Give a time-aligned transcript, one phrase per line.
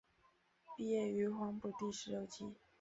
[0.75, 2.55] 毕业于黄埔第十六期。